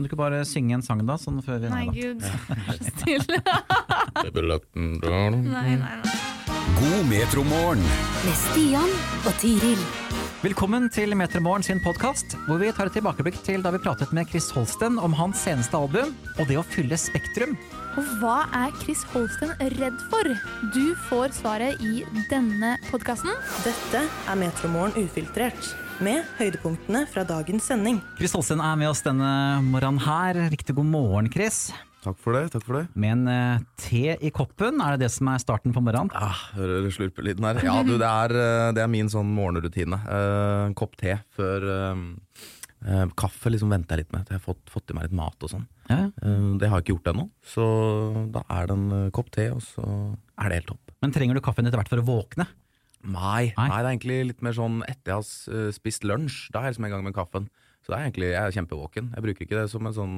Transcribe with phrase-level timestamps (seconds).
[0.00, 1.92] Kan du ikke bare synge en sang da, sånn før vi Nei, da?
[1.92, 2.22] gud.
[2.64, 3.26] Vær så snill.
[5.04, 5.98] Nei, nei, nei.
[6.78, 7.82] God metromorgen.
[8.24, 8.94] med Stian
[9.28, 9.82] og Tiril.
[10.40, 14.32] Velkommen til Metromorgen sin podkast, hvor vi tar et tilbakeblikk til da vi pratet med
[14.32, 17.52] Chris Holsten om hans seneste album og det å fylle Spektrum.
[18.00, 20.32] Og hva er Chris Holsten redd for?
[20.72, 23.36] Du får svaret i denne podkasten.
[23.66, 25.74] Dette er Metromorgen ufiltrert,
[26.04, 27.98] med høydepunktene fra dagens sending.
[28.16, 29.28] Chris Holsten er med oss denne
[29.66, 30.38] morgenen her.
[30.52, 31.68] Riktig god morgen, Chris.
[32.00, 32.46] Takk for det.
[32.54, 32.84] takk for det.
[32.96, 36.08] Med en uh, te i koppen, er det det som er starten på morgenen?
[36.16, 37.60] Ja, hører du slurpelyden her?
[37.66, 39.98] Ja, du, det er, eh, det er min sånn morgenrutine.
[40.06, 42.00] Uh, En kopp te før eh,
[42.86, 45.18] eh, Kaffe liksom venter jeg litt med til jeg har fått, fått i meg litt
[45.20, 45.68] mat og sånn.
[45.90, 46.06] Ja.
[46.16, 47.64] Det har jeg ikke gjort ennå, så
[48.32, 49.84] da er det en kopp te, og så
[50.38, 50.92] er det helt topp.
[51.02, 52.46] Men trenger du kaffen etter hvert for å våkne?
[53.00, 53.68] Nei, Nei.
[53.70, 56.50] nei, det er egentlig litt mer sånn etter jeg har eh, spist lunsj.
[56.52, 57.48] Da er jeg liksom i gang med kaffen.
[57.80, 59.12] Så det er egentlig, jeg er kjempevåken.
[59.16, 60.16] Jeg bruker ikke det som en sånn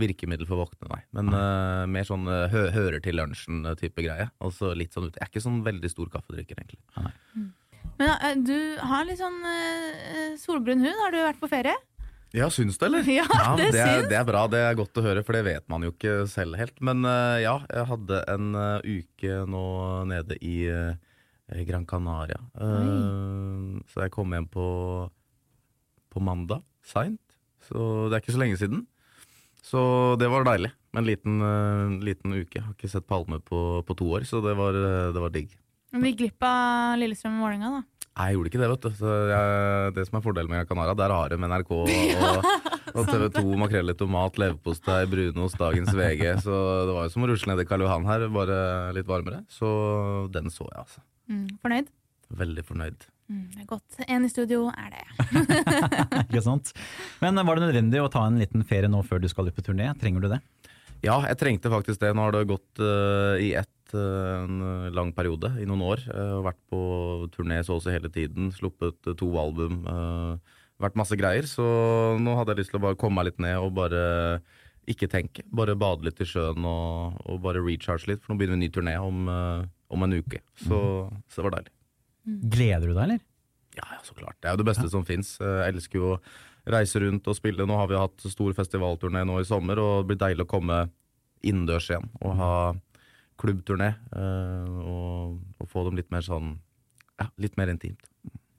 [0.00, 1.00] virkemiddel for å våkne, nei.
[1.16, 4.30] Men eh, mer sånn eh, hø hører til lunsjen-type greie.
[4.40, 5.18] Altså litt sånn ut.
[5.18, 6.80] Jeg er ikke sånn veldig stor kaffedrikker, egentlig.
[8.00, 8.56] Men uh, du
[8.86, 10.96] har litt sånn uh, solbrun hud.
[11.02, 11.74] Har du vært på ferie?
[12.36, 13.04] Ja, syns det, eller?
[13.18, 14.08] Ja, ja det det, er, syns.
[14.12, 16.54] det er bra, det er godt å høre, for det vet man jo ikke selv
[16.60, 16.78] helt.
[16.78, 17.02] Men
[17.42, 18.50] ja, jeg hadde en
[18.86, 19.64] uke nå
[20.12, 20.92] nede i eh,
[21.66, 22.38] Gran Canaria.
[22.54, 24.66] Uh, så jeg kom hjem på,
[26.10, 27.20] på mandag, seint.
[27.66, 28.84] Så det er ikke så lenge siden.
[29.66, 29.80] Så
[30.20, 30.72] det var deilig.
[30.94, 32.58] Med en liten, uh, liten uke.
[32.58, 35.34] Jeg har ikke sett Palme på, på to år, så det var, eh, det var
[35.34, 35.52] digg.
[35.90, 38.00] Vi gikk glipp av Lillestrøm-Vålerenga, da.
[38.10, 38.90] Nei, jeg gjorde ikke det, vet du.
[38.98, 42.48] Så jeg, det som er fordelen med Gran Canaria, der har de NRK og,
[42.98, 46.24] og TV 2, makrell i tomat, leverpostei, brunost, dagens VG.
[46.44, 46.56] Så
[46.88, 48.58] det var jo som å rusle ned i Karl Johan her, bare
[48.96, 49.44] litt varmere.
[49.50, 49.70] Så
[50.34, 51.04] den så jeg, altså.
[51.30, 51.90] Mm, fornøyd?
[52.40, 53.08] Veldig fornøyd.
[53.30, 53.98] Mm, det er godt.
[54.06, 55.04] En i studio er det.
[56.26, 56.72] Ikke sant?
[57.22, 59.56] Men eh, var det nødvendig å ta en liten ferie nå før du skal ut
[59.56, 59.90] på turné?
[60.00, 60.40] Trenger du det?
[61.06, 62.12] Ja, jeg trengte faktisk det.
[62.12, 66.02] Nå har det gått uh, i ett eh, en lang periode, i noen år.
[66.10, 66.80] Har vært på
[67.32, 69.80] turné så å si hele tiden, sluppet to album.
[69.88, 71.64] Uh, vært masse greier, så
[72.20, 74.02] nå hadde jeg lyst til å bare komme meg litt ned og bare
[74.90, 75.44] ikke tenke.
[75.52, 78.64] Bare bade litt i sjøen og, og bare recharge litt, for nå begynner vi en
[78.66, 80.40] ny turné om, eh, om en uke.
[80.62, 80.78] Så,
[81.28, 81.72] så det var deilig.
[82.54, 83.20] Gleder du deg, eller?
[83.78, 84.36] Ja, ja, så klart.
[84.42, 85.36] Det er jo det beste som fins.
[85.40, 86.20] Jeg elsker jo å
[86.70, 87.66] reise rundt og spille.
[87.66, 90.80] Nå har vi hatt stor festivalturné nå i sommer, og det blir deilig å komme
[91.46, 92.52] innendørs igjen og ha
[93.40, 93.94] klubbturné.
[94.12, 96.58] eh, Og, og få dem litt mer sånn
[97.20, 98.04] ja, litt mer intimt.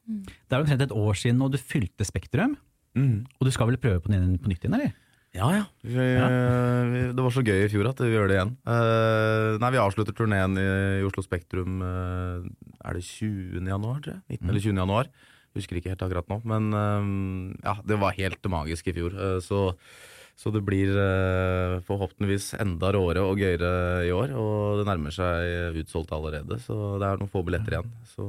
[0.05, 2.57] Det er omtrent et år siden og du fylte Spektrum.
[2.97, 4.91] Og du skal vel prøve på den på nytt igjen, eller?
[5.31, 5.65] Ja, ja.
[5.79, 8.53] Vi, vi, det var så gøy i fjor at vi gjør det igjen.
[8.67, 10.65] Uh, nei, Vi avslutter turneen i,
[10.99, 12.43] i Oslo Spektrum uh,
[12.83, 13.63] Er det 20.
[13.63, 14.41] januar, tror jeg?
[14.41, 14.49] 19.
[14.49, 14.81] eller 20.
[14.83, 15.11] januar.
[15.55, 16.41] Husker ikke helt akkurat nå.
[16.51, 19.15] Men uh, ja, det var helt magisk i fjor.
[19.15, 19.69] Eh, så,
[20.39, 23.71] så det blir eh, forhåpentligvis enda råere og gøyere
[24.07, 24.35] i år.
[24.35, 27.91] Og det nærmer seg utsolgt allerede, så det er noen få billetter igjen.
[28.09, 28.27] Så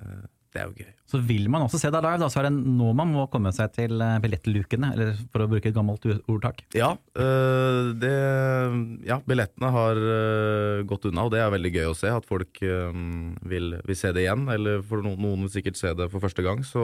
[0.00, 0.24] eh,
[0.56, 0.92] det er jo gøy.
[1.06, 3.52] Så vil man også se deg live, da, så er det nå man må komme
[3.54, 6.64] seg til eh, billettlukene, eller for å bruke et gammelt ordtak.
[6.74, 6.88] Ja,
[7.22, 8.14] øh, det,
[9.06, 12.10] ja billettene har øh, gått unna, og det er veldig gøy å se.
[12.10, 12.90] At folk øh,
[13.52, 16.42] vil, vil se det igjen, eller for noen, noen vil sikkert se det for første
[16.46, 16.64] gang.
[16.66, 16.82] Så,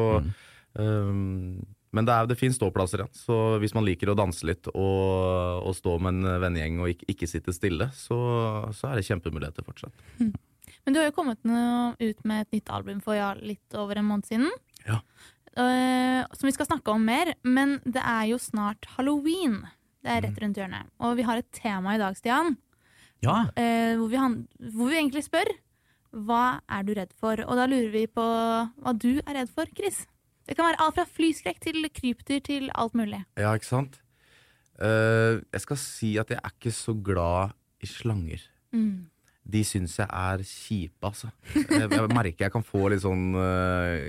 [0.78, 1.10] øh,
[1.92, 5.66] men det, er- det finnes ståplasser igjen, så hvis man liker å danse litt og,
[5.66, 8.16] og stå med en vennegjeng og ikke, ikke sitte stille, så,
[8.72, 9.92] så er det kjempemuligheter fortsatt.
[10.84, 14.08] Men du har jo kommet ut med et nytt album for ja, litt over en
[14.08, 14.50] måned siden.
[14.86, 15.00] Ja.
[15.52, 19.60] Uh, som vi skal snakke om mer, men det er jo snart halloween.
[20.02, 20.24] Det er Mm.
[20.26, 20.86] rett rundt hjørnet.
[20.98, 22.56] Og vi har et tema i dag, Stian,
[23.22, 24.16] Ja, Uh, hvor, vi
[24.72, 25.46] hvor vi egentlig spør
[26.12, 27.38] hva er du redd for?
[27.46, 28.20] Og da lurer vi på
[28.82, 30.06] hva du er redd for, Chris.
[30.48, 33.24] Det kan være alt fra flyskrekk til krypdyr til alt mulig.
[33.38, 34.00] Ja, ikke sant?
[34.80, 38.42] Uh, jeg skal si at jeg er ikke så glad i slanger.
[39.42, 41.32] De syns jeg er kjipe, altså.
[41.56, 44.06] Jeg, jeg merker jeg kan få litt sånn uh,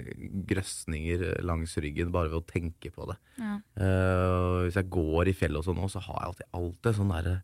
[0.49, 3.17] grøsninger langs ryggen bare ved å tenke på det.
[3.41, 3.55] Ja.
[3.79, 7.40] Uh, hvis jeg går i fjellet og sånn så har jeg alltid, alltid sånn derre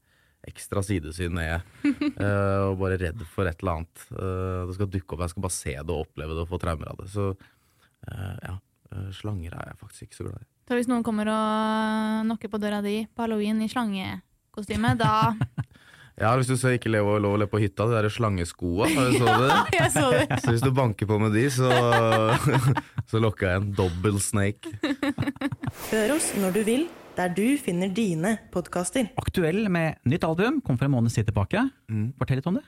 [0.48, 1.62] ekstra sidesyn nede.
[2.20, 4.02] Uh, og bare redd for et eller annet.
[4.12, 6.60] Eh, det skal dukke opp, jeg skal bare se det og oppleve det og få
[6.60, 7.06] traumer av det.
[7.14, 8.56] Så eh, ja,
[8.92, 10.48] eh, slanger er jeg faktisk ikke så glad i.
[10.68, 15.14] Så hvis noen kommer og knocker på døra di på halloween i slangekostyme, da
[16.20, 19.12] Ja, hvis du ser ikke lov, lov å le på hytta, de der slangeskoa, har
[19.14, 19.50] du så det?
[19.50, 20.26] ja, Jeg så det.
[20.44, 21.70] Så hvis du banker på med de, så,
[23.12, 24.74] så lokker jeg en double snake.
[25.94, 26.84] Hør oss når du vil,
[27.16, 29.08] der du finner dine podkaster.
[29.20, 31.64] aktuell med nytt album, kom for en måned siden tilbake.
[32.20, 32.66] Fortell litt om det.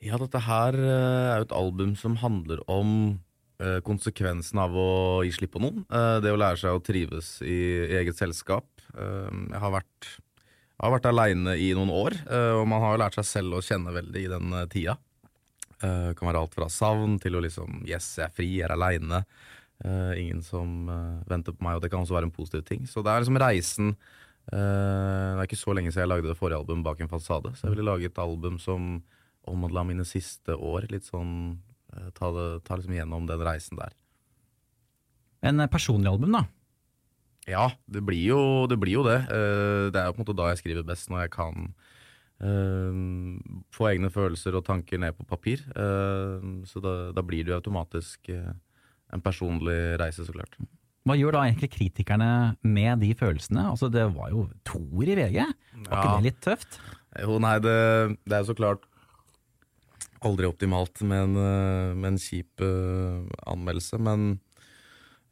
[0.00, 2.92] Ja, dette her eh, er jo et album som handler om
[3.60, 4.88] eh, konsekvensen av å
[5.28, 5.82] gi slipp på noen.
[5.92, 7.58] Eh, det å lære seg å trives i,
[8.00, 8.64] eget selskap.
[8.96, 10.08] Jeg har vært,
[10.80, 13.58] jeg har vært aleine i noen år, eh, og man har jo lært seg selv
[13.58, 14.96] å kjenne veldig i den eh, tida.
[15.80, 18.74] Det kan være alt fra savn til å liksom Yes, jeg er fri, jeg er
[18.74, 19.22] aleine.
[20.20, 22.84] ingen som eh, venter på meg, og det kan også være en positiv ting.
[22.84, 26.36] Så det er liksom reisen eh, Det er ikke så lenge siden jeg lagde det
[26.36, 29.02] forrige albumet bak en fasade, så jeg ville lage et album som
[29.48, 30.84] omhandla mine siste år.
[30.92, 31.32] Litt sånn
[31.96, 33.96] eh, ta, det, ta liksom gjennom den reisen der.
[35.40, 36.44] En eh, personlig album, da.
[37.48, 38.40] Ja, det blir jo
[38.70, 38.76] det.
[38.82, 39.20] Blir jo det.
[39.32, 41.70] Eh, det er jo på en måte da jeg skriver best, når jeg kan
[42.40, 42.98] eh,
[43.74, 45.62] få egne følelser og tanker ned på papir.
[45.72, 50.54] Eh, så da, da blir det jo automatisk en personlig reise, så klart.
[51.08, 52.26] Hva gjør da egentlig kritikerne
[52.62, 53.64] med de følelsene?
[53.72, 55.38] Altså, det var jo toer i VG.
[55.40, 56.16] Var ikke Ja.
[56.20, 56.76] det litt tøft?
[57.24, 57.74] Jo, nei, det,
[58.28, 58.84] det er så klart
[60.22, 64.34] aldri optimalt med en, med en kjip uh, anmeldelse, men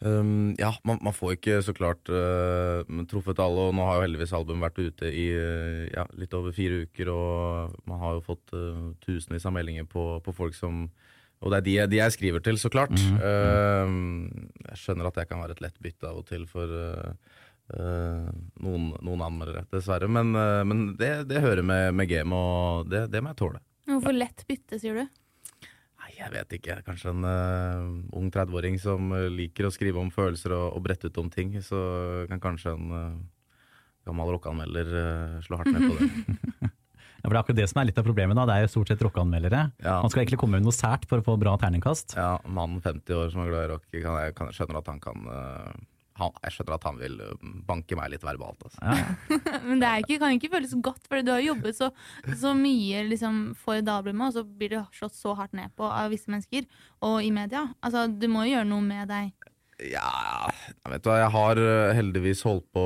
[0.06, 4.04] ehm, ja, man, man får ikke så klart uh, truffet alle, og nå har jo
[4.06, 8.24] heldigvis albumet vært ute i uh, ja, litt over fire uker, og man har jo
[8.30, 10.86] fått uh, tusenvis av meldinger på, på folk som
[11.38, 12.90] og det er de, de jeg skriver til, så klart.
[12.98, 14.24] Ehm,
[14.72, 16.72] jeg skjønner at jeg kan være et lett bytte av og til for
[17.78, 20.08] noen, noen anmeldere, dessverre.
[20.10, 20.34] Men,
[20.66, 23.62] men det, det hører med, med gamet, og det, det må jeg tåle.
[23.86, 25.06] Hvorfor lett bytte, sier du?
[26.18, 26.80] Jeg vet ikke.
[26.86, 31.10] Kanskje en uh, ung 30-åring som eh, liker å skrive om følelser og, og brette
[31.10, 31.54] ut om ting.
[31.62, 31.78] Så
[32.30, 33.20] kan kanskje en uh,
[34.08, 36.72] gammel rockeanmelder uh, slå hardt ned på det.
[37.18, 38.38] Ja, for det er akkurat det som er litt av problemet.
[38.38, 39.62] da, Det er jo stort sett rockeanmeldere.
[39.82, 39.96] Ja.
[40.04, 42.14] Man skal egentlig komme med noe sært for å få bra terningkast.
[42.14, 45.00] Ja, Mannen 50 år som er glad i rock, kan, jeg kan, skjønner at han
[45.02, 45.72] kan eh,
[46.18, 48.66] han, Jeg skjønner at han vil eh, banke meg litt verbalt.
[48.66, 48.82] Altså.
[48.82, 49.58] Ja.
[49.68, 51.90] Men det er ikke, kan ikke føles godt, for du har jobbet så,
[52.38, 55.86] så mye liksom, for Dagbladet, albumet, og så blir det slått så hardt ned på
[55.88, 56.66] av visse mennesker,
[57.04, 57.66] og i media.
[57.84, 59.48] Altså, du må jo gjøre noe med deg.
[59.78, 60.50] Ja,
[60.82, 62.84] jeg vet du hva, jeg har eh, heldigvis holdt på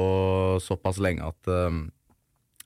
[0.61, 1.79] såpass lenge at, eh,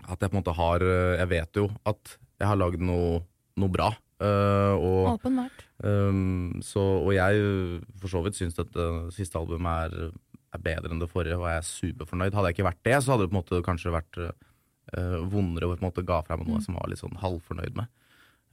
[0.07, 3.23] at jeg på en måte har eh, Jeg vet jo at jeg har lagd noe,
[3.57, 3.93] noe bra.
[4.17, 5.63] Uh, og, Åpenbart.
[5.85, 7.41] Um, så, og jeg
[8.01, 10.13] for så vidt syns at det siste albumet er,
[10.57, 12.35] er bedre enn det forrige, og jeg er superfornøyd.
[12.35, 15.69] Hadde jeg ikke vært det, så hadde det på en måte kanskje vært uh, vondere
[15.69, 17.91] og på en måte ga fra meg noe som var litt sånn halvfornøyd med.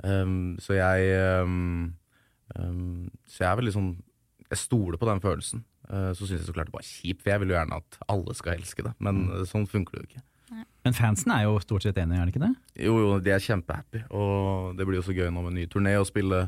[0.03, 1.11] Um, så jeg
[1.45, 1.93] um,
[2.57, 3.91] um, Så jeg er veldig sånn
[4.47, 5.61] Jeg stoler på den følelsen.
[5.85, 7.77] Uh, så syns jeg så klart det bare er kjipt, for jeg vil jo gjerne
[7.83, 8.93] at alle skal elske det.
[9.03, 9.43] Men mm.
[9.51, 10.23] sånn funker det jo ikke.
[10.83, 12.53] Men fansen er jo stort sett enige, er det ikke det?
[12.85, 15.95] Jo, jo, de er kjempehappy, og det blir jo så gøy nå med ny turné
[15.97, 16.43] å spille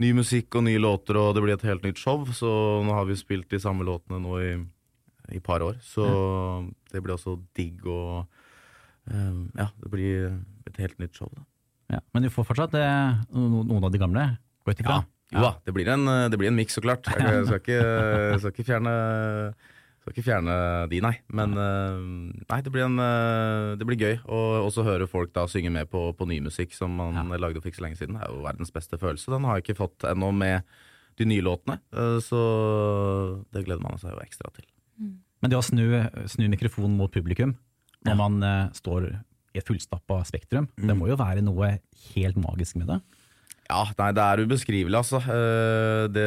[0.00, 2.24] ny musikk og nye låter, og det blir et helt nytt show.
[2.32, 2.48] Så
[2.86, 4.52] nå har vi spilt de samme låtene nå i
[5.30, 6.04] i par år, så
[6.92, 8.26] det blir også digg og
[9.06, 10.32] um, Ja, det blir
[10.68, 11.44] et helt nytt show, da.
[11.96, 12.00] Ja.
[12.14, 12.84] Men du får fortsatt det,
[13.32, 14.26] noen av de gamle?
[14.64, 15.02] Går ikke ja.
[15.32, 17.08] Jo da, det blir en, det blir en miks, så klart.
[17.08, 17.78] Jeg skal ikke,
[18.42, 18.92] skal ikke fjerne
[20.02, 20.54] skal ikke fjerne
[20.90, 21.14] de, nei.
[21.30, 21.98] Men eh,
[22.42, 24.16] nei, det blir, en, eh, det blir gøy.
[24.26, 27.70] Og også høre folk da synge med på, på ny musikk som man lagde for
[27.70, 28.18] ikke så lenge siden.
[28.18, 29.30] Det er jo verdens beste følelse.
[29.32, 30.66] Den har jeg ikke fått ennå med
[31.20, 32.40] de nye låtene, eh, så
[33.52, 34.66] det gleder man seg jo ekstra til.
[35.42, 35.84] Men det å snu,
[36.30, 37.56] snu mikrofonen mot publikum
[38.06, 39.08] når man eh, står
[39.52, 41.76] i et fullstappa spektrum, det må jo være noe
[42.14, 42.98] helt magisk med det.
[43.70, 45.20] Ja, nei, det er ubeskrivelig, altså.
[45.22, 46.24] Eh, Det,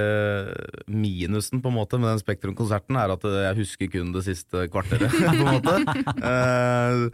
[0.87, 5.11] minusen på en måte med den Spektrum-konserten er at jeg husker kun det siste kvarteret.
[5.27, 5.75] på en måte.
[6.15, 7.09] Eh,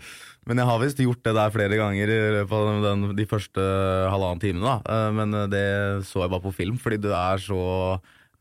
[0.47, 3.65] Men jeg har visst gjort det der flere ganger i løpet av den, de første
[4.13, 4.77] halvannen timene.
[4.79, 4.96] da.
[4.96, 5.65] Eh, Men det
[6.07, 7.62] så jeg bare på film, fordi du er så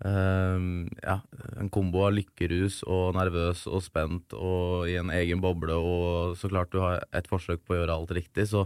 [0.00, 1.18] ja,
[1.60, 6.48] en kombo av lykkerus og nervøs og spent og i en egen boble, og så
[6.48, 8.62] klart du har et forsøk på å gjøre alt riktig, så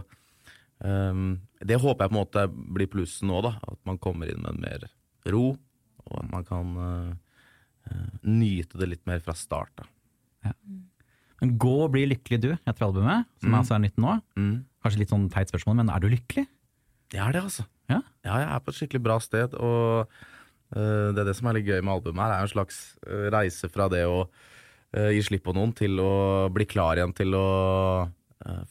[0.83, 3.55] Um, det håper jeg på en måte blir plussen nå, da.
[3.63, 4.87] At man kommer inn med mer
[5.31, 5.53] ro,
[6.05, 7.13] og at man kan uh,
[7.89, 9.71] uh, nyte det litt mer fra start.
[9.79, 10.53] Da.
[11.41, 14.17] Men Gå og bli lykkelig du, etter albumet, som altså er nytt nå.
[14.39, 14.57] Mm.
[14.83, 16.45] Kanskje litt sånn teit spørsmål, men er du lykkelig?
[17.13, 17.67] Jeg er det, altså.
[17.91, 18.01] Ja.
[18.25, 20.11] Ja, jeg er på et skikkelig bra sted, og
[20.75, 22.83] uh, det er det som er litt gøy med albumet her, er en slags
[23.33, 24.25] reise fra det å
[24.95, 27.47] gi slipp på noen, til å bli klar igjen til å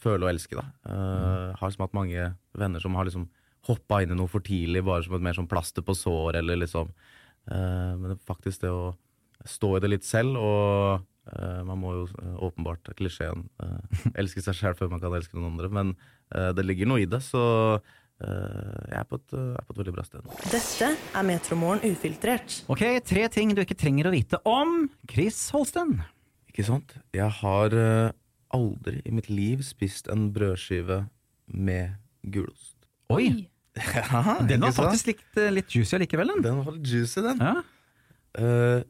[0.01, 0.55] føle og elske.
[0.59, 0.65] Da.
[0.87, 3.25] Uh, Har liksom hatt mange venner som har liksom
[3.65, 6.59] hoppa inn i noe for tidlig, bare som et mer sånn plaster på sår, eller
[6.61, 8.93] liksom uh, Men det faktisk det å
[9.45, 14.41] stå i det litt selv, og uh, man må jo uh, åpenbart, klisjeen, uh, elske
[14.45, 15.93] seg sjøl før man kan elske noen andre, men
[16.31, 17.43] uh, det ligger noe i det, så
[17.81, 20.39] uh, jeg er på, et, er på et veldig bra sted nå.
[20.53, 22.61] Dette er Metromorgen ufiltrert.
[22.71, 25.97] Ok, tre ting du ikke trenger å vite om Chris Holsten.
[26.53, 26.95] Ikke sant?
[27.11, 28.13] Jeg har eh,
[28.53, 31.05] aldri i mitt liv spist en brødskive
[31.47, 32.75] med gulost.
[33.13, 36.31] Oi, Ja, den var faktisk litt, eh, litt juicy allikevel.
[36.35, 36.43] Den.
[36.45, 37.41] Den var litt juicy, den.
[37.43, 37.55] Ja.
[38.35, 38.81] Uh,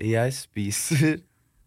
[0.00, 1.18] jeg spiser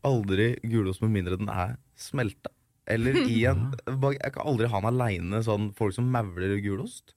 [0.07, 2.51] aldri gulost med mindre den er smelta.
[2.87, 3.71] Eller i en
[4.13, 7.15] Jeg kan aldri ha den aleine, sånn folk som mauler gulost.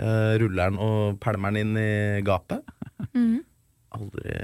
[0.00, 2.64] Uh, ruller den og pælmer den inn i gapet.
[3.12, 3.40] Mhm.
[3.90, 4.34] Aldri,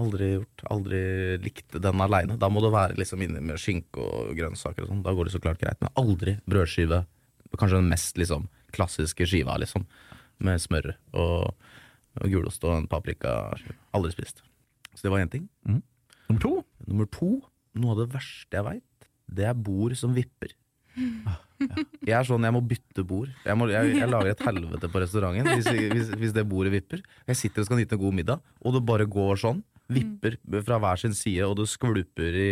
[0.00, 0.64] aldri gjort.
[0.72, 1.00] Aldri
[1.44, 2.38] likt den aleine.
[2.40, 5.02] Da må det være liksom inni med skinke og grønnsaker og sånn.
[5.06, 5.80] Da går det så klart greit.
[5.82, 7.04] Men aldri brødskive.
[7.56, 9.86] Kanskje den mest liksom klassiske skiva, liksom.
[10.40, 11.50] Med smør og,
[12.20, 13.36] og gulost og en paprika.
[13.96, 14.44] Aldri spist.
[14.94, 15.48] Så det var én ting.
[15.66, 16.54] Nummer to.
[16.86, 17.30] Nummer to,
[17.78, 20.54] noe av det verste jeg veit, det er bord som vipper.
[21.60, 23.30] Jeg er sånn, jeg må bytte bord.
[23.44, 27.02] Jeg, må, jeg, jeg lager et helvete på restauranten hvis, hvis, hvis det bordet vipper.
[27.28, 29.64] Jeg sitter og skal nyte en god middag, og det bare går sånn.
[29.90, 32.50] Vipper fra hver sin side, og det skvulper i,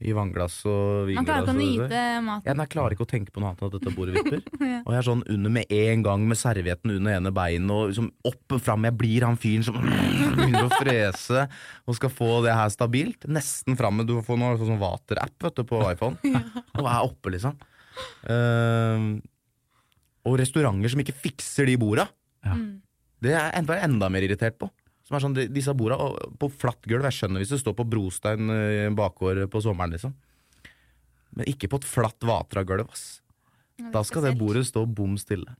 [0.00, 1.88] i vannglass og Man klarer ikke å vinglass.
[1.88, 2.60] nyte maten.
[2.62, 4.42] jeg klarer ikke å tenke på noe annet enn at dette bordet vipper.
[4.84, 8.08] Og jeg er sånn under med en gang med servietten under ene beinet og liksom
[8.28, 8.86] opp og fram.
[8.88, 9.76] Jeg blir han fyren som
[10.36, 11.46] begynner å frese
[11.84, 13.28] og skal få det her stabilt.
[13.28, 14.06] Nesten framme.
[14.08, 16.16] Du får noe sånn Vater-app på iPhone.
[16.80, 17.56] Og er oppe, liksom.
[18.30, 19.08] Ehm,
[20.28, 22.08] og restauranter som ikke fikser de borda.
[22.44, 22.54] Ja.
[23.20, 24.68] Det er jeg enda, enda mer irritert på.
[25.04, 25.96] Som er sånn, de- Disse borda
[26.38, 27.02] på flatt gulv.
[27.08, 30.14] Jeg skjønner hvis det står på brostein eh, i en bakgård på sommeren, liksom.
[31.36, 32.88] Men ikke på et flatt Vatra-gulv.
[32.90, 33.20] ass.
[33.92, 35.56] Da skal det bordet stå bom stille.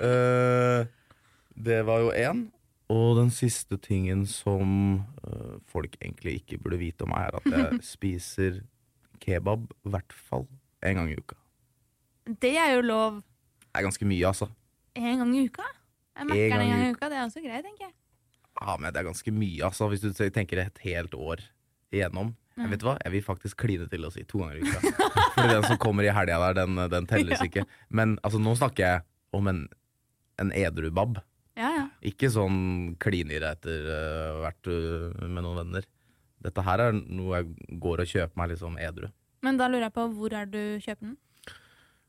[0.00, 0.86] uh,
[1.68, 2.46] det var jo én.
[2.88, 7.80] Og den siste tingen som uh, folk egentlig ikke burde vite om er at jeg
[7.94, 8.62] spiser
[9.20, 10.46] kebab i hvert fall
[10.86, 11.36] en gang i uka.
[12.28, 14.48] Det er jo lov Det er ganske mye, altså.
[14.96, 15.64] en gang i uka.
[16.18, 17.08] Jeg En merker gang det en gang i uka.
[17.08, 17.94] Det er også greit, tenker jeg.
[18.58, 19.88] Ja, men det er ganske mye, altså.
[19.88, 21.44] Hvis du tenker et helt år
[21.92, 22.34] igjennom.
[22.58, 24.80] Jeg vet hva, jeg vil faktisk kline til å si to ganger i uka.
[25.36, 27.62] For den som kommer i helga der, den, den telles ikke.
[27.88, 29.04] Men altså, nå snakker jeg
[29.36, 29.60] om en,
[30.42, 31.20] en edru bab.
[31.58, 31.86] Ja, ja.
[32.06, 35.88] Ikke sånn klinere etter uh, vært uh, med noen venner.
[36.44, 39.08] Dette her er noe jeg går og kjøper meg liksom edru.
[39.42, 41.16] Men da lurer jeg på hvor er du kjøper den?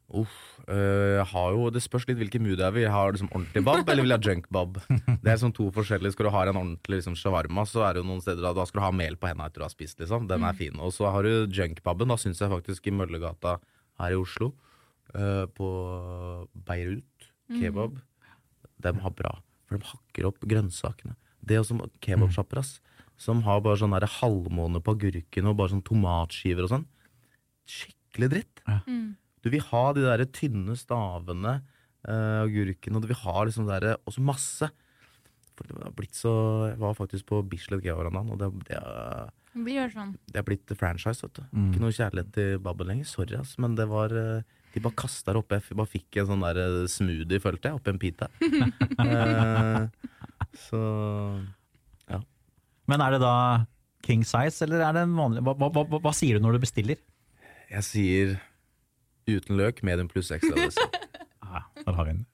[0.10, 2.82] Uff, øh, jeg har jo, Det spørs litt hvilken mood jeg vil.
[2.82, 4.80] Jeg har liksom ordentlig bab, eller vil jeg ha junk bab?
[5.24, 6.16] Det er sånn to forskjellige.
[6.16, 8.66] Skal du ha en ordentlig liksom, shawarma, så er det jo noen steder da, da
[8.66, 10.00] skal du ha mel på hendene etter du har spist.
[10.02, 10.26] liksom.
[10.30, 10.80] Den er fin.
[10.82, 12.10] Og så har du junk-baben.
[12.10, 13.60] Da syns jeg faktisk i Møllergata
[14.02, 14.54] her i Oslo,
[15.14, 15.70] uh, på
[16.66, 18.00] Beirut kebab,
[18.80, 19.36] de har bra.
[19.70, 21.14] For de hakker opp grønnsakene.
[21.46, 22.80] Det er også kebabsjapper, ass.
[23.20, 26.86] Som har bare sånn halvmåne på agurken og bare sånn tomatskiver og sånn.
[27.70, 28.62] Skikkelig dritt.
[29.44, 31.60] Du vil ha de der tynne stavene,
[32.08, 34.70] uh, agurken, og du vil ha liksom der, også masse.
[35.56, 36.32] For det har blitt så
[36.72, 40.16] Jeg var faktisk på Bislett Georandaen, og det, det, er- det sånn.
[40.32, 41.44] det er blitt franchise, vet du.
[41.70, 43.06] Ikke noe kjærlighet til babben lenger.
[43.06, 44.42] Sorry, ass, men det var eh,
[44.74, 45.58] De bare kasta det oppi.
[45.60, 48.30] Jeg bare fikk en sånn der eh, smoothie, følte jeg, oppi en pita.
[49.00, 49.86] Eh,
[50.58, 50.80] så
[52.90, 53.34] Men er det da
[54.06, 56.64] king size, eller er det en vanlig hva, hva, hva, hva sier du når du
[56.66, 57.00] bestiller?
[57.70, 58.32] jeg sier
[59.30, 60.58] uten løk, medium pluss ekstra.
[61.50, 62.26] Ja, der har vi den.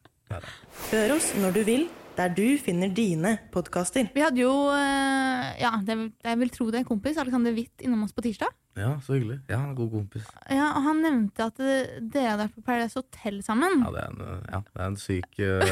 [0.89, 1.83] Hør oss når du vil,
[2.15, 4.07] der du finner dine podkaster.
[4.15, 7.75] Vi hadde jo, eh, ja, det, jeg vil tro det er en kompis, Alexander Witt,
[7.83, 8.53] innom oss på tirsdag.
[8.75, 9.37] Ja, så hyggelig.
[9.47, 10.23] Ja, han er god kompis.
[10.51, 13.85] Ja, og Han nevnte at eh, dere hadde vært på Paradise Hotel sammen.
[13.85, 15.63] Ja, det er en, eh, ja, det er en syk eh,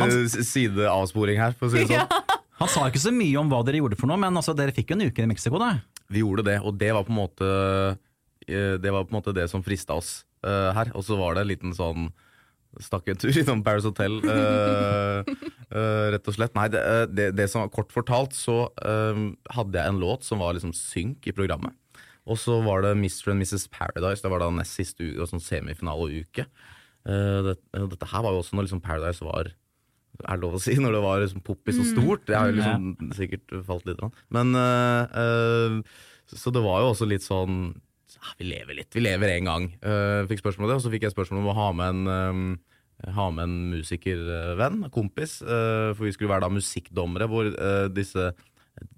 [0.06, 2.38] eh, sideavsporing her, for å si det sånn.
[2.60, 4.92] Han sa ikke så mye om hva dere gjorde for noe, men altså, dere fikk
[4.92, 5.74] jo en uke i Mexico, da.
[6.12, 7.46] Vi gjorde det, og det var på en måte
[8.44, 10.90] Det var på en måte det som frista oss uh, her.
[10.98, 12.08] Og så var det en liten sånn
[12.78, 16.54] Stakk en tur innom Paris Hotel, uh, uh, rett og slett.
[16.54, 19.22] Nei, det, eh, det, det som var kort fortalt, så uh,
[19.56, 21.74] hadde jeg en låt som var liksom synk i programmet.
[22.30, 23.32] Og så var det Mr.
[23.32, 23.66] and Mrs.
[23.74, 24.22] Paradise.
[24.22, 26.46] Det var da nest siste uke, sånn semifinaleuke.
[27.08, 29.50] Uh, det, dette her var jo også når liksom Paradise var
[30.20, 32.26] er det lov å si, når det var liksom poppis og stort.
[32.28, 34.02] Det har jo liksom sikkert falt litt.
[34.36, 34.50] Men
[36.28, 37.70] Så det var jo også litt sånn
[38.20, 38.90] ja, Vi lever litt.
[38.94, 39.70] Vi lever én gang.
[39.84, 42.12] Uh, fikk spørsmål om det, og så fikk jeg spørsmål om å ha med en
[42.12, 42.44] um,
[43.16, 47.46] ha med en musikervenn, kompis, øh, for vi skulle være da musikkdommere, hvor
[47.96, 48.26] disse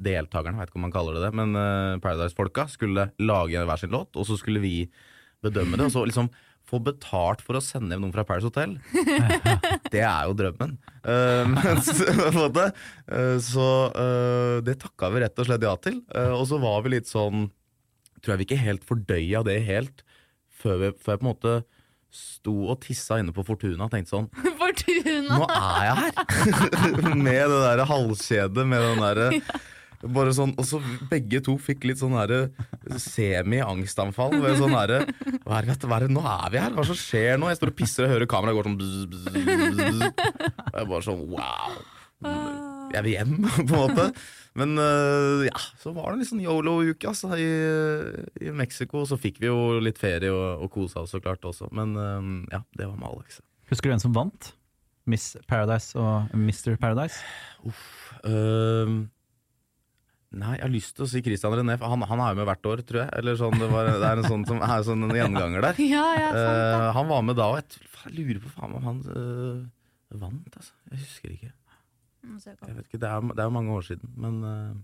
[0.03, 1.55] deltakerne, veit ikke om man kaller det det, men
[2.03, 4.89] Paradise-folka skulle lage hver sin låt, og så skulle vi
[5.39, 6.33] bedømme det, og så liksom
[6.69, 8.77] få betalt for å sende hjem noen fra Paradise Hotel.
[9.93, 10.77] Det er jo drømmen.
[11.55, 12.07] Men så,
[13.13, 16.01] eh, eh, det takka vi rett og slett ja til.
[16.15, 17.51] Eh, og så var vi litt sånn
[18.23, 20.05] Tror jeg vi ikke helt fordøya det helt
[20.63, 21.55] før, vi, før jeg på en måte
[22.13, 24.27] sto og tissa inne på Fortuna og tenkte sånn
[24.61, 25.37] Fortuna!
[25.39, 27.15] Nå er jeg her!
[27.27, 29.29] med det derre halskjedet, med den derre
[30.17, 32.49] bare sånn, og så begge to fikk litt sånn derre
[32.99, 34.35] semi-angstanfall.
[34.43, 35.05] ved Sånn derre
[35.47, 36.75] hva er, det- hva er det, Nå er vi her!
[36.75, 37.49] Hva som skjer nå?
[37.53, 39.27] Jeg står og pisser og hører kameraet går sånn bzz, bzz,
[39.79, 40.03] bzz.
[40.73, 41.77] Og jeg bare sånn wow.
[42.93, 44.09] jeg vil hjem, på en måte.
[44.59, 47.47] Men øh, ja, så var det en litt sånn yolo-uke altså, i,
[48.45, 49.07] i Mexico.
[49.09, 51.71] Så fikk vi jo litt ferie og, og kosa oss så klart også.
[51.73, 53.41] Men øh, ja, det var med Alex.
[53.73, 54.53] Husker du hvem som vant?
[55.09, 56.77] Miss Paradise og Mr.
[56.79, 57.19] Paradise?
[58.29, 58.99] Øhm,
[60.31, 62.49] nei, jeg har lyst til å si Christian René, for han, han er jo med
[62.51, 63.11] hvert år, tror jeg.
[63.19, 65.81] Eller sånn, det, var, det er en sånn som er sånn en gjenganger der.
[65.97, 66.61] Ja, ja, sant.
[66.61, 69.59] Eh, han var med da, og jeg, jeg lurer på faen om han øh,
[70.23, 70.77] vant, altså.
[70.93, 71.53] Jeg husker ikke.
[72.23, 72.67] Opp.
[72.69, 74.75] Jeg vet ikke, Det er, det er jo mange år siden, men uh...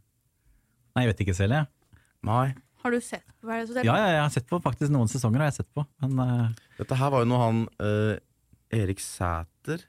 [0.96, 2.00] Nei, jeg vet ikke selv, jeg.
[2.26, 2.46] nei.
[2.82, 3.86] Har du sett på Paradise Hotel?
[3.86, 5.84] Ja, ja, jeg har sett på faktisk noen sesonger, har jeg sett på.
[6.02, 6.64] Men uh...
[6.78, 8.14] Dette her var jo noe han uh,
[8.74, 9.84] Erik Sæter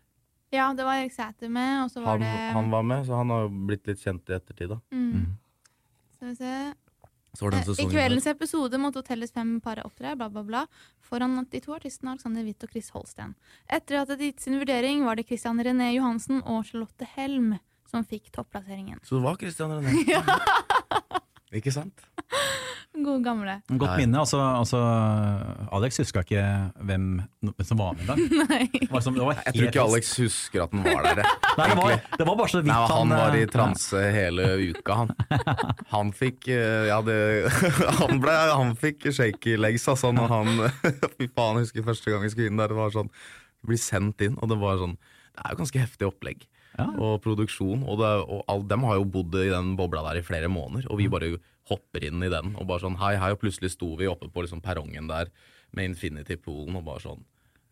[0.54, 3.18] Ja, det var Erik Sæter med, og så var han, det han var med, så
[3.20, 4.76] han har jo blitt litt kjent i ettertid.
[4.76, 5.26] da mm.
[6.16, 6.54] Skal vi se.
[7.38, 10.64] Eh, I kveldens episode måtte hotellets fem paret opptre, bla, bla, bla,
[11.06, 13.36] foran de to artistene Alexander Witt og Chris Holsten.
[13.70, 17.58] Etter at de hadde gitt sin vurdering, var det Christian René Johansen og Charlotte Helm
[17.90, 19.00] som fikk topplasseringen.
[19.04, 19.94] Så det var Christian René.
[21.60, 22.06] Ikke sant?
[23.06, 23.54] God gamle.
[23.70, 24.20] godt minne.
[24.20, 24.80] Altså, altså,
[25.76, 26.44] Alex huska ikke
[26.90, 27.06] hvem
[27.42, 28.70] hvem som var med engang.
[28.80, 31.24] Det var som- det var Jeg tror ikke Alex husker at han var der.
[31.60, 34.48] Nei, det, var, det var bare så vidt Nei, han var i eh, transe hele
[34.70, 35.14] uka, han.
[35.96, 37.18] Han fikk eh, Ja, det
[38.00, 40.54] Han, ble, han fikk shaky legs, altså, når han
[41.18, 42.70] Fy faen, jeg husker første gang jeg skulle inn der.
[42.72, 43.10] Det var sånn
[43.68, 46.46] Bli sendt inn, og det var sånn Det er jo ganske heftig opplegg.
[46.78, 46.86] Ja.
[47.02, 47.82] Og produksjon.
[47.84, 50.86] Og, det, og all, dem har jo bodd i den bobla der i flere måneder,
[50.92, 51.34] og vi bare
[51.70, 54.46] hopper inn i den og bare sånn hei, hei, og plutselig sto vi oppe på
[54.46, 55.32] liksom perrongen der
[55.76, 57.26] med Infinity-poolen og bare sånn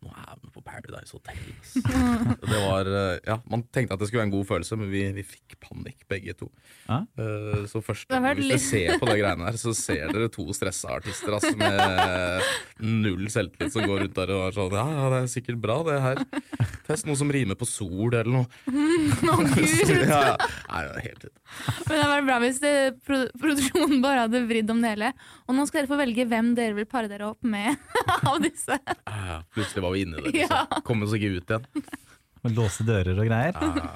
[0.04, 1.38] nå er vi på Paradise Hotel.
[2.38, 5.00] Det var, eh, ja, Man tenkte at det skulle være en god følelse, men vi,
[5.16, 6.46] vi fikk panikk begge to.
[6.88, 10.94] Eh, Så vært Hvis dere ser på de greiene her, så ser dere to stressa
[11.00, 12.46] artister altså, med
[13.02, 15.80] null selvtillit som går rundt der og er sånn Ja, ja, det er sikkert bra,
[15.88, 16.22] det her.
[16.86, 18.46] Test noe som rimer på sol, eller noe.
[19.34, 19.92] Å, Gud!
[20.06, 20.36] ja, ja.
[20.70, 21.34] Nei, det er helt ut.
[21.88, 22.72] Men det hadde vært bra hvis det,
[23.08, 25.10] produksjonen bare hadde vridd om det hele.
[25.48, 27.74] Og nå skal dere få velge hvem dere vil pare dere opp med
[28.30, 28.78] av disse.
[28.78, 29.38] Ja, ja.
[29.56, 30.32] Plutselig var vi inne i det.
[30.34, 30.56] Liksom.
[30.72, 30.80] Ja.
[30.88, 31.86] Kom oss ikke ut igjen.
[32.46, 33.56] Og låse dører og greier.
[33.58, 33.88] Ja,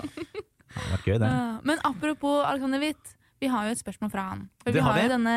[0.72, 1.28] Det vært gøy, det.
[1.30, 4.46] Ja, Men apropos Alexander Witt, vi har jo et spørsmål fra han.
[4.62, 5.04] For Det vi har har, vi.
[5.06, 5.36] jo denne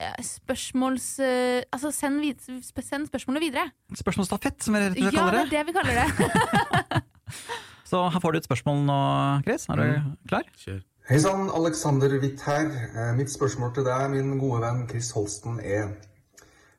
[0.00, 1.08] eh, spørsmåls...
[1.20, 2.40] eh, altså send, vid
[2.86, 3.66] send spørsmålet videre.
[4.00, 5.44] Spørsmålsstafett, som vi rett og slett Ja, kaller det det.
[5.44, 7.02] er det vi kaller det.
[7.92, 8.98] Så her får du et spørsmål nå,
[9.44, 9.66] Chris.
[9.68, 10.46] Er du klar?
[10.62, 10.80] kjør.
[11.10, 12.70] Hei sann, Alexander Witt her.
[12.96, 15.90] Eh, Mitt spørsmål til deg, min gode venn Chris Holsten, er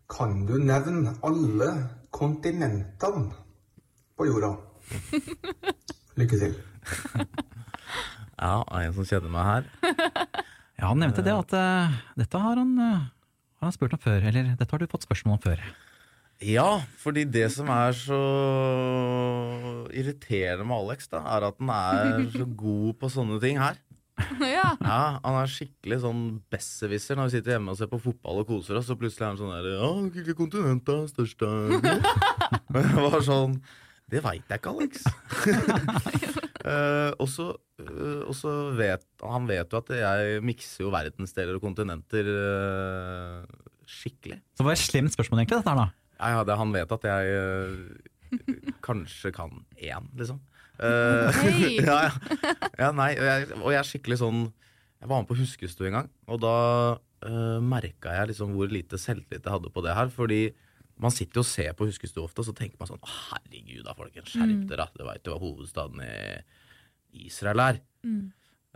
[0.09, 1.69] Kan du nevne alle
[2.23, 3.33] kontinentene
[4.15, 4.53] på jorda?
[6.19, 6.55] Lykke til.
[8.37, 9.69] Ja, en som kjenner meg her?
[10.73, 13.05] Ja, Han nevnte det at uh, dette har han, uh,
[13.61, 14.25] har han spurt om før.
[14.25, 15.61] Eller dette har du fått spørsmål om før.
[16.43, 18.19] Ja, fordi det som er så
[19.95, 23.77] irriterende med Alex, da, er at han er så god på sånne ting her.
[24.45, 24.67] ja.
[24.77, 26.23] Ja, Han er skikkelig sånn
[26.53, 29.31] besserwisser når vi sitter hjemme og ser på fotball og koser oss, og plutselig er
[29.31, 31.41] han sånn der Ja, hvilket kontinent er størst?
[31.41, 31.49] da?»
[32.77, 33.57] Jeg var sånn
[34.13, 35.03] Det veit jeg ikke, Alex.
[36.67, 37.47] uh, og så
[37.81, 43.41] uh, vet han vet jo at jeg mikser jo verdensdeler og kontinenter uh,
[43.89, 44.37] skikkelig.
[44.53, 45.87] Så det var et slemt spørsmål, egentlig, dette her da.
[46.19, 47.23] Ja, ja, det, han vet at jeg
[48.85, 50.39] kanskje kan én, liksom.
[50.79, 51.77] Eh, Hei!
[51.87, 52.11] ja, ja.
[52.79, 55.97] ja, nei, og jeg, og jeg er skikkelig sånn Jeg var med på Huskestue en
[55.99, 56.55] gang, og da
[56.97, 60.09] uh, merka jeg liksom hvor lite selvtillit jeg hadde på det her.
[60.13, 60.41] Fordi
[61.03, 63.83] man sitter jo og ser på Huskestue ofte, og så tenker man sånn Å, herregud
[63.85, 64.87] da, folkens, skjerp dere, da.
[64.95, 67.81] Du veit jo hva hovedstaden i Israel er.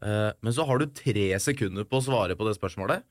[0.03, 3.05] Eh, men så har du tre sekunder på å svare på det spørsmålet.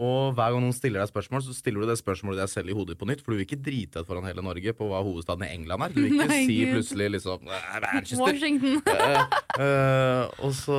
[0.00, 2.76] Og hver gang noen stiller deg spørsmål, så stiller du det spørsmålet deg selv i
[2.76, 3.20] hodet på nytt.
[3.20, 5.92] For du vil ikke drite deg foran hele Norge på hva hovedstaden i England er.
[5.92, 6.72] Du vil ikke Nei, si Gud.
[6.78, 8.24] plutselig liksom "Eh, Manchester.
[8.24, 8.80] Washington.
[8.88, 10.78] uh, uh, og så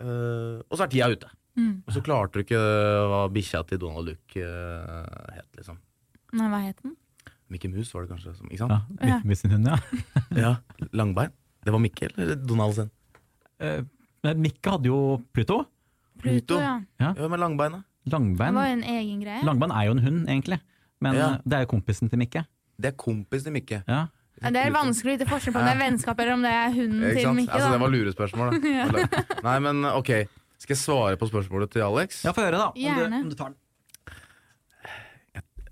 [0.00, 1.28] uh, Og så er tida ute.
[1.54, 1.74] Mm.
[1.86, 2.58] Og så klarte du ikke
[3.12, 5.76] hva bikkja til Donald Duck het, liksom.
[6.34, 6.96] Nei, hva het den?
[7.52, 8.32] Mickey Mouse var det kanskje.
[8.34, 8.98] Som, ikke sant?
[9.04, 9.20] Ja.
[9.22, 9.76] Mikke sin hund, ja.
[10.44, 10.52] Ja.
[10.96, 11.30] Langbein.
[11.64, 12.90] Det var Mikke eller Donald sin?
[13.62, 13.84] Eh,
[14.24, 14.98] men Mikke hadde jo
[15.36, 15.60] Pluto.
[16.20, 16.58] Pluto.
[16.58, 16.78] ja.
[17.00, 17.36] Ja, ja.
[17.38, 17.82] langbein, da?
[18.04, 18.54] Det Langbein.
[18.54, 19.42] var en egen greie.
[19.44, 20.60] Langbein er jo en hund, egentlig.
[21.00, 21.28] Men Ja.
[21.34, 22.44] eh, det er jo kompisen til Mikke.
[22.80, 23.82] Det er kompisen til Mikke.
[23.88, 24.06] Ja.
[24.42, 26.50] Ja, det er vanskelig å vite forskjell på om det er vennskap eller om det
[26.50, 27.32] er hunden Ikke til?
[27.34, 27.52] Mikke.
[27.54, 29.06] Altså, det var lurespørsmål, da.
[29.48, 30.10] Nei, men ok.
[30.58, 32.24] Skal jeg svare på spørsmålet til Alex?
[32.24, 32.66] ja, få høre, da.
[32.66, 33.10] Om Gjerne.
[33.10, 33.56] du, om du tar den.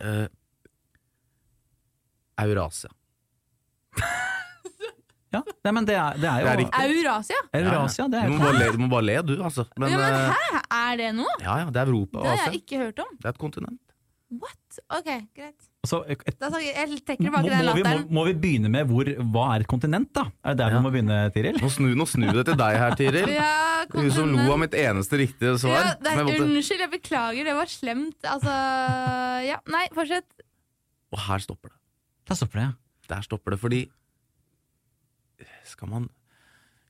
[0.02, 0.26] Uh,
[2.38, 2.88] Eurasia.
[5.32, 6.88] Ja, Nei, men det er, det er jo Det er riktig.
[6.98, 7.40] Eurasia?
[7.56, 9.64] Eurasia, det er du, jo må bare le, du må bare le, du, altså.
[9.80, 10.60] Men, ja, men eh, hæ?
[10.82, 11.36] Er det noe?
[11.40, 12.52] ja, ja, det er Europa og Det har Asia.
[12.52, 13.16] jeg ikke hørt om.
[13.18, 13.80] Det er et kontinent.
[14.32, 14.78] What?
[14.96, 15.68] Ok, greit.
[15.84, 18.04] Så, et, Da tar jeg, jeg trekker må, tilbake den vi, må, latteren.
[18.16, 20.22] må vi begynne med hvor, hva er et kontinent, da?
[20.44, 20.78] Er det der Ja.
[20.78, 21.58] vi må begynne, Tiril?
[21.60, 23.28] Nå snur, nå snu det til deg her, Tiril.
[23.34, 25.74] Ja, Du som lo av mitt eneste riktige svar.
[25.82, 28.20] Ja, det er, jeg måtte- unnskyld, jeg beklager, det var slemt.
[28.24, 28.54] Altså
[29.50, 30.24] Ja, nei, fortsett.
[31.12, 31.78] Og her stopper det.
[32.30, 32.68] Der stopper det.
[32.68, 32.72] ja.
[33.16, 33.82] Der stopper det, fordi
[35.72, 36.10] Skal man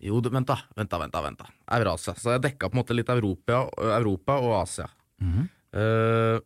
[0.02, 1.50] Jo, vent da, vent da, vent da, vent da.
[1.76, 2.16] Eurasia.
[2.18, 4.88] Så jeg dekka på en måte litt Europa, Europa og Asia.
[5.22, 5.46] Mm -hmm.
[5.78, 6.40] uh,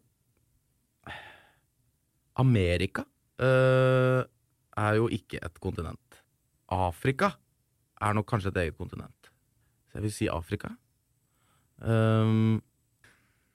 [2.35, 3.05] Amerika
[3.41, 4.23] uh,
[4.77, 6.23] er jo ikke et kontinent.
[6.69, 7.33] Afrika
[8.01, 9.31] er nok kanskje et eget kontinent.
[9.89, 10.69] Så jeg vil si Afrika.
[11.79, 12.63] Um,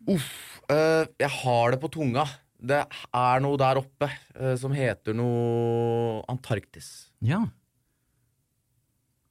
[0.08, 2.26] uff, uh, jeg har det på tunga.
[2.62, 4.06] Det er noe der oppe
[4.38, 7.10] eh, som heter noe Antarktis.
[7.26, 7.42] Ja.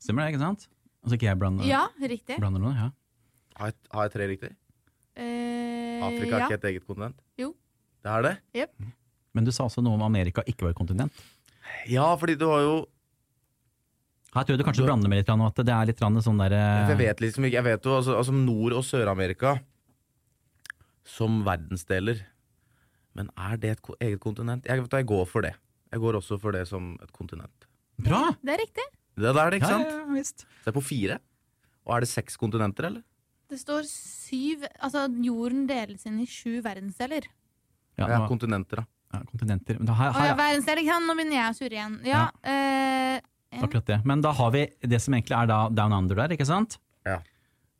[0.00, 0.66] Stemmer det, ikke sant?
[1.04, 2.36] Altså ikke jeg blander, Ja, riktig.
[2.40, 2.72] blander noe?
[2.76, 2.88] Ja.
[3.60, 4.50] Har jeg, har jeg tre riktig?
[5.20, 6.46] Eh, Afrika er ja.
[6.48, 7.16] ikke et eget kontinent?
[7.40, 7.50] Jo.
[8.04, 8.22] Det er
[8.54, 8.68] det?
[9.36, 11.12] Men du sa også noe om Amerika ikke var et kontinent.
[11.88, 12.74] Ja, fordi du har jo
[14.34, 16.16] Her tror jeg du kanskje blander med litt, grann, og at det er litt grann
[16.22, 19.58] sånn der Jeg vet liksom ikke Jeg vet jo altså, altså Nord- og Sør-Amerika
[21.04, 22.20] som verdensdeler.
[23.18, 24.64] Men er det et ko- eget kontinent?
[24.68, 25.54] Jeg, vet, du, jeg går for det.
[25.90, 27.66] Jeg går også for det som et kontinent.
[27.98, 28.30] Bra!
[28.44, 28.84] Det er riktig.
[29.16, 29.86] Det er ikke Ja, sant?
[29.90, 30.40] ja, ja, visst.
[30.44, 31.18] Så det er på fire.
[31.86, 33.02] Og er det seks kontinenter, eller?
[33.50, 37.24] Det står syv Altså, jorden deles inn i sju verdensdeler.
[37.98, 38.84] Ja, Ja, kontinenter, da.
[39.12, 39.76] ja, kontinenter.
[39.78, 41.06] Men da, har, har ja, verdensdeler, ikke sant?
[41.10, 41.96] Nå begynner jeg å surre igjen.
[42.06, 42.30] Ja.
[42.44, 43.20] eh,
[43.52, 44.04] en- akkurat det.
[44.06, 46.78] Men da har vi det som egentlig er da Down Under der, ikke sant?
[47.04, 47.18] Ja.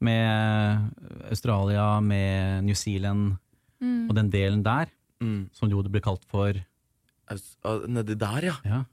[0.00, 0.90] Med
[1.30, 3.36] Australia, med New Zealand
[3.80, 4.08] mm.
[4.10, 4.86] og den delen der,
[5.22, 5.50] Mm.
[5.52, 6.52] som jo det blir kalt for
[7.86, 8.54] Nedi der, ja.
[8.64, 8.84] ja.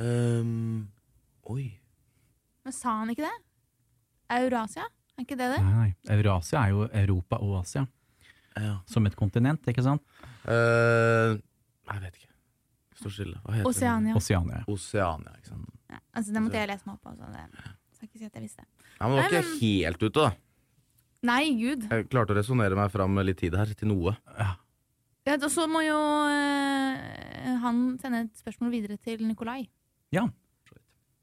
[0.00, 0.88] Ehm,
[1.50, 1.78] oi.
[2.64, 3.36] Men sa han ikke det?
[4.30, 4.84] Eurasia?
[5.18, 5.62] Er ikke det det?
[5.64, 6.16] Nei, nei.
[6.16, 7.86] Eurasia er jo Europa og Asia
[8.56, 8.78] Ja.
[8.86, 10.02] som et kontinent, ikke sant?
[10.46, 11.36] Uh,
[11.88, 12.28] jeg vet ikke.
[13.00, 13.38] Står stille.
[13.42, 14.14] Hva heter Oceania.
[14.16, 14.62] Oceania.
[14.62, 14.72] det?
[14.72, 15.68] Oceania, ikke sant.
[15.90, 17.14] Ja, altså, det måtte jeg lese meg opp på.
[17.16, 18.64] Så det skal ikke si at jeg visste.
[19.00, 20.32] Ja, men du var ikke men- helt ute, da.
[21.22, 21.84] Nei, gud.
[21.90, 24.16] Jeg klarte å resonnere meg fram med litt tid her til noe.
[24.38, 24.54] Ja.
[25.24, 29.68] Ja, og så må jo eh, han sende et spørsmål videre til Nikolai.
[30.12, 30.28] ja.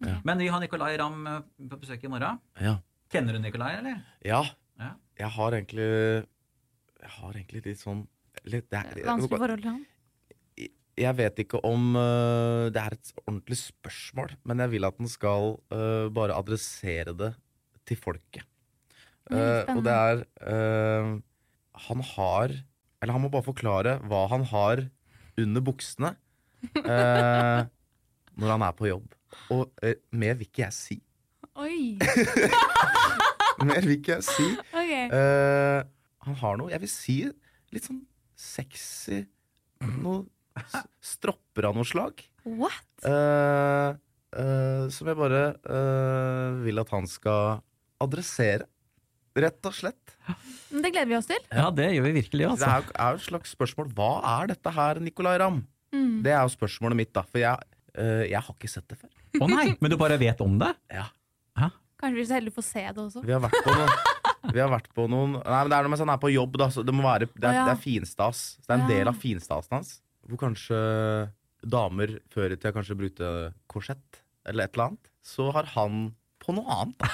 [0.05, 0.15] Ja.
[0.23, 2.39] Men vi har Nicolay Ramm eh, på besøk i morgen.
[2.61, 2.77] Ja.
[3.11, 4.01] Kjenner du Nicolay, eller?
[4.25, 4.43] Ja,
[4.79, 4.93] Ja.
[5.17, 5.87] jeg har egentlig
[6.99, 8.05] Jeg har egentlig litt sånn
[8.45, 9.85] litt, det er, Vanskelig forhold til han.
[10.99, 15.07] Jeg vet ikke om uh, det er et ordentlig spørsmål, men jeg vil at den
[15.07, 17.33] skal uh, bare adressere det
[17.87, 18.43] til folket.
[19.29, 20.23] Eh, og det er
[21.85, 24.81] Han har Eller han må bare forklare hva han har
[25.37, 26.15] under buksene
[26.81, 27.59] eh,
[28.39, 29.13] når han er på jobb.
[29.55, 30.99] Og uh, mer vil ikke jeg si.
[31.59, 31.97] Oi!
[33.67, 34.45] Mer vil ikke jeg si.
[34.71, 35.09] Okay.
[35.11, 35.83] Uh,
[36.23, 37.15] han har noe, jeg vil si,
[37.75, 38.05] litt sånn
[38.39, 39.25] sexy
[39.99, 40.23] Noe
[41.03, 42.23] stropper av noe slag.
[42.47, 42.87] What?
[43.03, 43.95] Uh,
[44.35, 47.61] eh, som jeg bare eh, vil at han skal
[48.03, 48.67] adressere.
[49.39, 50.15] Rett og slett.
[50.67, 51.39] Det gleder vi oss til.
[51.53, 52.65] Ja, det gjør vi virkelig, Det altså.
[52.65, 53.91] er jo er jo et slags spørsmål.
[53.95, 55.61] Hva er dette her, Nicolay Ramm?
[55.93, 56.17] Mm.
[56.25, 57.23] Det er jo spørsmålet mitt, da.
[57.23, 59.13] For jeg, eh, jeg har ikke sett det før.
[59.37, 60.71] Å nei, men du bare vet om det?
[60.93, 61.07] Ja.
[61.99, 63.21] Kanskje vi er så heldige å få se det også.
[63.27, 63.89] Vi har vært på noen
[64.55, 66.29] Vi har vært på noen Nei, men det er noe med sånn han er på
[66.31, 66.69] jobb, da.
[66.71, 67.65] Så det må være Det er, Å, ja.
[67.67, 68.43] det er finstas.
[68.55, 68.91] Så det er en Ja.
[68.93, 69.89] del av finstasen hans.
[70.29, 70.79] Hvor kanskje
[71.67, 73.31] damer før i tida kanskje brukte
[73.67, 75.11] korsett eller et eller annet.
[75.27, 75.99] Så har han
[76.39, 77.09] på noe annet, da.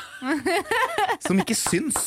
[1.26, 1.98] som ikke syns.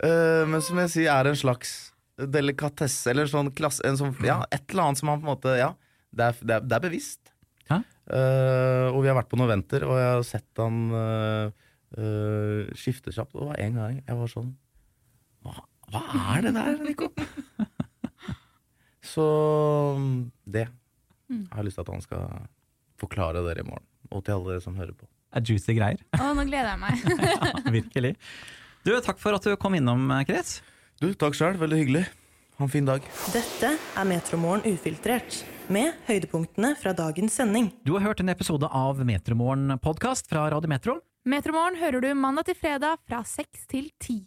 [0.00, 1.74] Eh, men som jeg sier, er en slags
[2.18, 5.34] delikatesse, eller en sånn klasse en sånn, Ja, et eller annet som han på en
[5.36, 5.74] måte Ja,
[6.16, 7.27] det er, det er, det er bevisst.
[8.08, 13.12] Eh, og vi har vært på noen venter, og jeg har sett han uh, skifte
[13.14, 13.34] kjapt.
[13.36, 14.50] Og det var en gang jeg var sånn
[15.44, 15.54] Hva,
[15.92, 16.02] hva
[16.34, 17.12] er det der, Nico?
[19.08, 19.24] Så
[20.44, 20.66] det
[21.28, 22.46] jeg har jeg lyst til at han skal
[23.00, 23.84] forklare dere i morgen.
[24.08, 25.04] Og til alle dere som hører på.
[25.28, 26.00] Det er juicy greier.
[26.16, 27.02] Å, nå gleder jeg meg.
[27.28, 28.14] Ja, virkelig.
[28.86, 30.58] Du, takk for at du kom innom, Chris.
[31.02, 31.58] Du, takk sjøl.
[31.60, 32.06] Veldig hyggelig.
[32.58, 33.04] Ha en fin dag.
[33.34, 37.70] Dette er Metromorgen ufiltrert, med høydepunktene fra dagens sending.
[37.84, 40.98] Du har hørt en episode av Metromorgen podkast fra Radio Metro.
[41.28, 44.22] Metromorgen hører du mandag til fredag fra seks til ti.